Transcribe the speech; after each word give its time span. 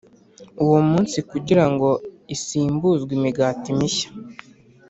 uwo 0.63 0.79
munsi 0.89 1.17
kugira 1.29 1.65
ngo 1.71 1.89
isimbuzwe 2.35 3.11
imigati 3.19 3.69
mishya 3.77 4.09